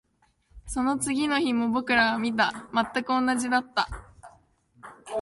[0.65, 2.65] その次の日も僕らは見た。
[2.73, 3.87] 全く同じだった。